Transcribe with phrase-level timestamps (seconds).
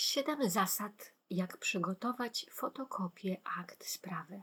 [0.00, 4.42] Siedem zasad, jak przygotować fotokopię akt sprawy.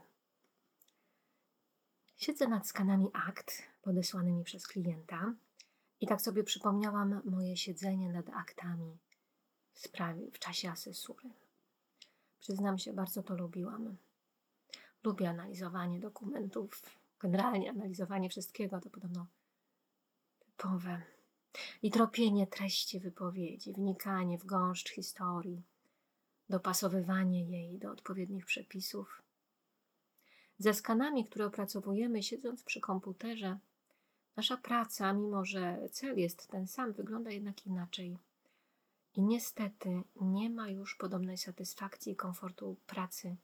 [2.16, 5.34] Siedzę nad skanami akt podesłanymi przez klienta
[6.00, 8.98] i tak sobie przypomniałam moje siedzenie nad aktami
[9.72, 11.30] w, sprawie, w czasie asesury.
[12.40, 13.96] Przyznam się, bardzo to lubiłam.
[15.04, 16.82] Lubię analizowanie dokumentów,
[17.20, 19.26] generalnie analizowanie wszystkiego, to podobno
[20.40, 21.02] typowe
[21.82, 25.62] i tropienie treści wypowiedzi, wnikanie w gąszcz historii,
[26.48, 29.22] dopasowywanie jej do odpowiednich przepisów.
[30.58, 33.58] Ze skanami, które opracowujemy siedząc przy komputerze,
[34.36, 38.18] nasza praca, mimo że cel jest ten sam, wygląda jednak inaczej.
[39.14, 43.36] I niestety nie ma już podobnej satysfakcji i komfortu pracy,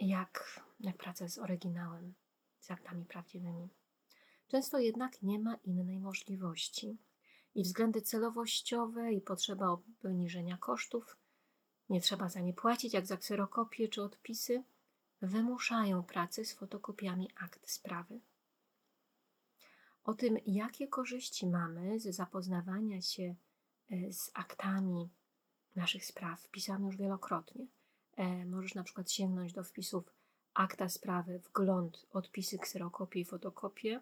[0.00, 2.14] jak, jak praca z oryginałem,
[2.60, 3.68] z aktami prawdziwymi.
[4.50, 6.98] Często jednak nie ma innej możliwości.
[7.54, 11.16] I względy celowościowe i potrzeba obniżenia kosztów,
[11.90, 14.62] nie trzeba za nie płacić jak za kserokopie czy odpisy,
[15.22, 18.20] wymuszają pracę z fotokopiami akt sprawy.
[20.04, 23.34] O tym, jakie korzyści mamy z zapoznawania się
[23.90, 25.10] e, z aktami
[25.76, 27.66] naszych spraw, pisałam już wielokrotnie.
[28.16, 30.12] E, możesz na przykład sięgnąć do wpisów
[30.54, 34.00] akta sprawy, wgląd, odpisy, kserokopie i fotokopie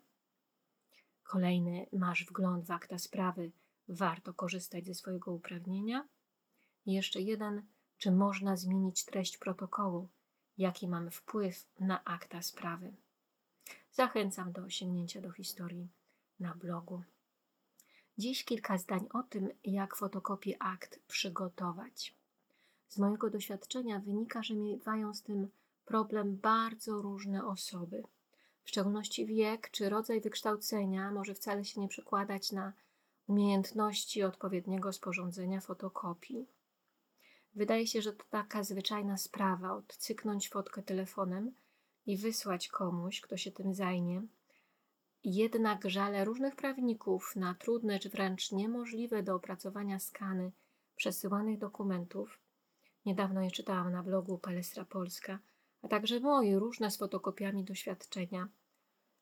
[1.28, 3.50] Kolejny, masz wgląd w akta sprawy,
[3.88, 6.08] warto korzystać ze swojego uprawnienia.
[6.86, 7.62] I jeszcze jeden,
[7.98, 10.08] czy można zmienić treść protokołu,
[10.58, 12.92] jaki mamy wpływ na akta sprawy.
[13.92, 15.88] Zachęcam do sięgnięcia do historii
[16.40, 17.02] na blogu.
[18.18, 22.14] Dziś kilka zdań o tym, jak fotokopię akt przygotować.
[22.88, 25.48] Z mojego doświadczenia wynika, że miewają z tym
[25.84, 28.02] problem bardzo różne osoby
[28.68, 32.72] w szczególności wiek czy rodzaj wykształcenia może wcale się nie przekładać na
[33.26, 36.46] umiejętności odpowiedniego sporządzenia fotokopii.
[37.54, 41.54] Wydaje się, że to taka zwyczajna sprawa odcyknąć fotkę telefonem
[42.06, 44.22] i wysłać komuś, kto się tym zajmie.
[45.24, 50.52] Jednak żale różnych prawników na trudne czy wręcz niemożliwe do opracowania skany
[50.96, 52.38] przesyłanych dokumentów.
[53.06, 55.38] Niedawno je czytałam na blogu Palestra Polska,
[55.82, 58.48] a także moje różne z fotokopiami doświadczenia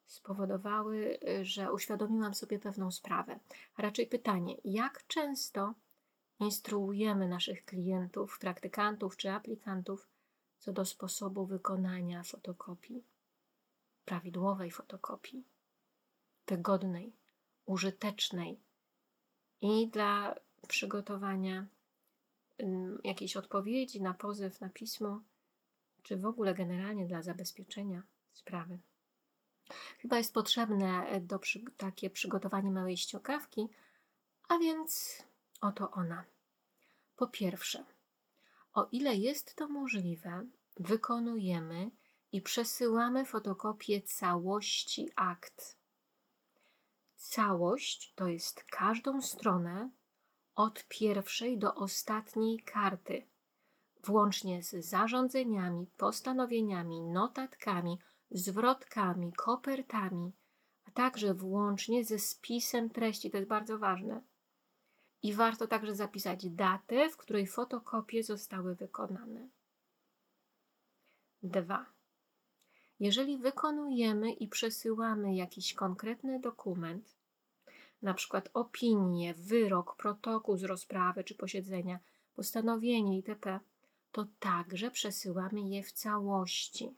[0.06, 3.38] spowodowały, y, że uświadomiłam sobie pewną sprawę.
[3.76, 5.74] A raczej pytanie, jak często
[6.40, 10.08] instruujemy naszych klientów, praktykantów czy aplikantów
[10.58, 13.04] co do sposobu wykonania fotokopii,
[14.04, 15.44] prawidłowej fotokopii,
[16.46, 17.12] wygodnej,
[17.66, 18.60] użytecznej
[19.60, 20.34] i dla
[20.68, 21.66] przygotowania
[23.04, 25.20] jakiejś odpowiedzi na pozew, na pismo,
[26.02, 28.02] czy w ogóle generalnie dla zabezpieczenia
[28.32, 28.78] sprawy.
[29.98, 33.68] Chyba jest potrzebne e, do przy, takie przygotowanie małej ściokawki,
[34.48, 35.22] a więc
[35.60, 36.24] oto ona.
[37.16, 37.84] Po pierwsze,
[38.74, 40.46] o ile jest to możliwe,
[40.76, 41.90] wykonujemy
[42.32, 45.76] i przesyłamy fotokopię całości akt.
[47.16, 49.90] Całość to jest każdą stronę
[50.54, 53.26] od pierwszej do ostatniej karty,
[54.04, 57.98] włącznie z zarządzeniami, postanowieniami, notatkami,
[58.36, 60.32] zwrotkami, kopertami,
[60.84, 63.30] a także włącznie ze spisem treści.
[63.30, 64.22] To jest bardzo ważne.
[65.22, 69.48] I warto także zapisać datę, w której fotokopie zostały wykonane.
[71.42, 71.86] 2.
[73.00, 77.16] Jeżeli wykonujemy i przesyłamy jakiś konkretny dokument,
[78.02, 81.98] na przykład opinię, wyrok, protokół z rozprawy czy posiedzenia,
[82.34, 83.60] postanowienie itp.,
[84.12, 86.94] to także przesyłamy je w całości.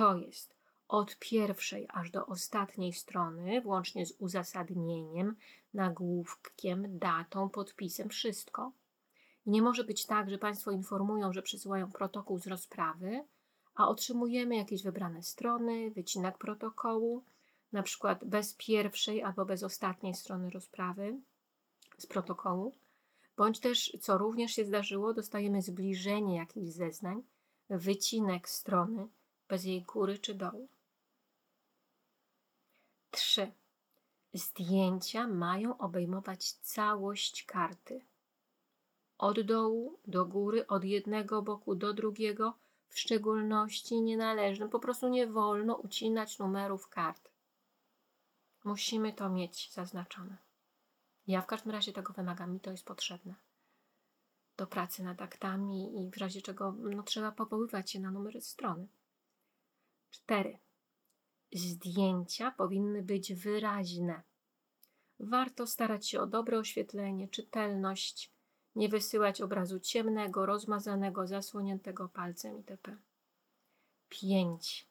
[0.00, 0.54] To jest
[0.88, 5.36] od pierwszej aż do ostatniej strony, włącznie z uzasadnieniem,
[5.74, 8.72] nagłówkiem, datą, podpisem, wszystko.
[9.46, 13.24] Nie może być tak, że Państwo informują, że przysyłają protokół z rozprawy,
[13.74, 17.24] a otrzymujemy jakieś wybrane strony, wycinek protokołu,
[17.72, 21.20] na przykład bez pierwszej albo bez ostatniej strony rozprawy
[21.98, 22.74] z protokołu,
[23.36, 27.22] bądź też, co również się zdarzyło, dostajemy zbliżenie jakichś zeznań,
[27.70, 29.08] wycinek strony,
[29.50, 30.68] bez jej góry czy dołu.
[33.10, 33.52] 3.
[34.32, 38.04] Zdjęcia mają obejmować całość karty.
[39.18, 42.54] Od dołu do góry, od jednego boku do drugiego,
[42.88, 44.68] w szczególności nienależnym.
[44.68, 47.30] Po prostu nie wolno ucinać numerów kart.
[48.64, 50.36] Musimy to mieć zaznaczone.
[51.26, 53.34] Ja w każdym razie tego wymagam, mi to jest potrzebne
[54.56, 58.88] do pracy nad aktami i w razie czego no, trzeba powoływać się na numery strony.
[60.10, 60.58] 4.
[61.52, 64.22] Zdjęcia powinny być wyraźne.
[65.20, 68.32] Warto starać się o dobre oświetlenie, czytelność.
[68.74, 72.96] Nie wysyłać obrazu ciemnego, rozmazanego, zasłoniętego palcem itp.
[74.08, 74.88] 5.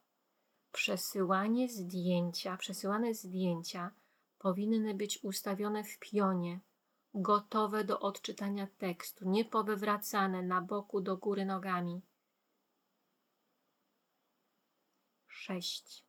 [0.71, 3.91] Przesyłanie zdjęcia, przesyłane zdjęcia
[4.39, 6.59] powinny być ustawione w pionie,
[7.13, 12.01] gotowe do odczytania tekstu, nie powywracane na boku do góry nogami.
[15.49, 16.03] 6.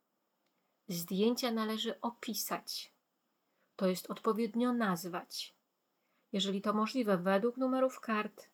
[0.87, 2.93] Zdjęcia należy opisać,
[3.75, 5.55] to jest odpowiednio nazwać.
[6.31, 8.49] Jeżeli to możliwe, według numerów kart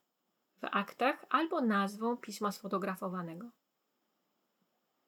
[0.61, 3.49] w aktach albo nazwą pisma sfotografowanego.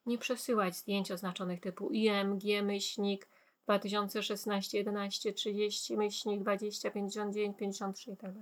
[0.05, 3.27] Nie przesyłać zdjęć oznaczonych typu IMG, myślnik
[3.63, 8.39] 2016, 11, 30, myślnik 20, 59, 53 itd.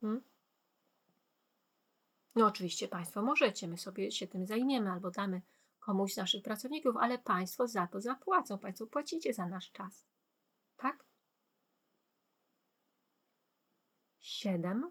[0.00, 0.22] Hmm?
[2.34, 5.40] No oczywiście Państwo możecie, my sobie się tym zajmiemy albo damy
[5.86, 8.58] komuś z naszych pracowników, ale Państwo za to zapłacą.
[8.58, 10.04] Państwo płacicie za nasz czas.
[10.76, 11.04] Tak?
[14.20, 14.90] 7.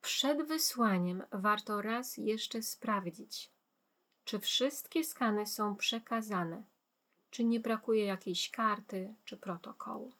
[0.00, 3.50] Przed wysłaniem warto raz jeszcze sprawdzić,
[4.24, 6.62] czy wszystkie skany są przekazane,
[7.30, 10.12] czy nie brakuje jakiejś karty czy protokołu.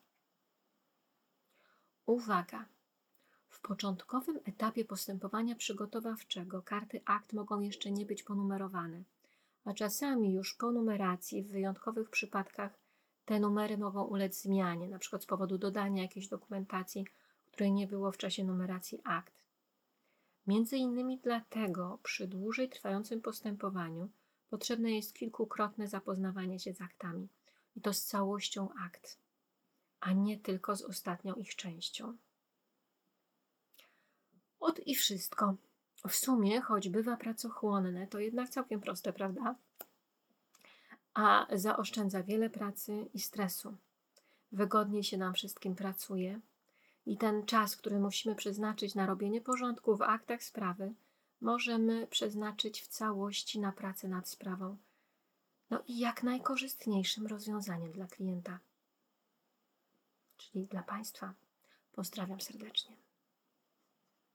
[2.06, 2.64] Uwaga!
[3.48, 9.02] W początkowym etapie postępowania przygotowawczego karty akt mogą jeszcze nie być ponumerowane,
[9.64, 12.72] a czasami już po numeracji w wyjątkowych przypadkach
[13.24, 15.18] te numery mogą ulec zmianie, np.
[15.18, 17.06] z powodu dodania jakiejś dokumentacji,
[17.46, 19.44] której nie było w czasie numeracji akt.
[20.46, 24.08] Między innymi dlatego przy dłużej trwającym postępowaniu
[24.50, 27.28] potrzebne jest kilkukrotne zapoznawanie się z aktami
[27.76, 29.18] i to z całością akt,
[30.00, 32.16] a nie tylko z ostatnią ich częścią.
[34.60, 35.56] Od i wszystko.
[36.08, 39.54] W sumie, choć bywa pracochłonne, to jednak całkiem proste, prawda?
[41.14, 43.76] A zaoszczędza wiele pracy i stresu.
[44.52, 46.40] Wygodniej się nam wszystkim pracuje
[47.06, 50.94] i ten czas, który musimy przeznaczyć na robienie porządku w aktach sprawy,
[51.40, 54.76] możemy przeznaczyć w całości na pracę nad sprawą.
[55.70, 58.58] No i jak najkorzystniejszym rozwiązaniem dla klienta,
[60.36, 61.34] czyli dla Państwa.
[61.92, 63.03] Pozdrawiam serdecznie.